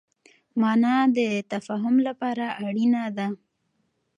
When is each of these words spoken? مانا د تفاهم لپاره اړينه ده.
مانا 0.61 0.95
د 1.17 1.19
تفاهم 1.51 1.95
لپاره 2.07 2.45
اړينه 2.65 3.03
ده. 3.17 3.27